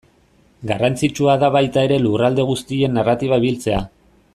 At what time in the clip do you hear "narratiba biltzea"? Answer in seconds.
3.01-3.85